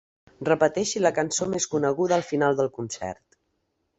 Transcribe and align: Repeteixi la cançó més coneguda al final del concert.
Repeteixi 0.47 1.01
la 1.01 1.11
cançó 1.17 1.47
més 1.51 1.69
coneguda 1.75 2.17
al 2.19 2.25
final 2.31 2.59
del 2.61 2.73
concert. 2.79 3.41